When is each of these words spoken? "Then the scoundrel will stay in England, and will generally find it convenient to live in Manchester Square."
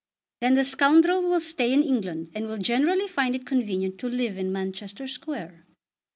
"Then 0.39 0.55
the 0.55 0.63
scoundrel 0.63 1.21
will 1.21 1.39
stay 1.39 1.71
in 1.71 1.83
England, 1.83 2.31
and 2.33 2.47
will 2.47 2.57
generally 2.57 3.07
find 3.07 3.35
it 3.35 3.45
convenient 3.45 3.99
to 3.99 4.07
live 4.09 4.35
in 4.35 4.51
Manchester 4.51 5.07
Square." 5.07 5.63